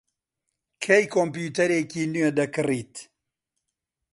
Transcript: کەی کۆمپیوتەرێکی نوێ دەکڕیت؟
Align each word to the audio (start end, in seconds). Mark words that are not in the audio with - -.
کەی 0.83 1.03
کۆمپیوتەرێکی 1.13 2.03
نوێ 2.13 2.29
دەکڕیت؟ 2.37 2.95